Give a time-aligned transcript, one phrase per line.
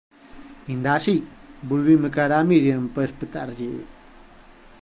[0.73, 1.17] Inda así,
[1.69, 3.71] volvinme cara á Miriam para espetarlle: